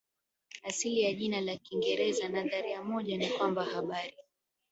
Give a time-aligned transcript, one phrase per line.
[0.63, 4.13] Asili ya jina la Kiingereza Nadharia moja ni kwamba habari